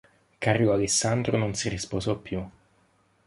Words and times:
Carlo 0.39 0.71
Alessandro 0.73 1.37
non 1.37 1.53
si 1.53 1.69
risposò 1.69 2.17
più. 2.17 2.43